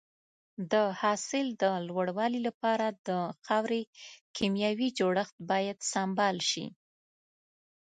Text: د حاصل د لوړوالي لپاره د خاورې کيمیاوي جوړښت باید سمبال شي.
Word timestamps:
د 0.71 0.73
حاصل 1.01 1.45
د 1.61 1.63
لوړوالي 1.87 2.39
لپاره 2.47 2.87
د 3.07 3.09
خاورې 3.45 3.81
کيمیاوي 4.37 4.89
جوړښت 4.99 5.35
باید 5.51 5.77
سمبال 5.93 6.37
شي. 6.49 6.65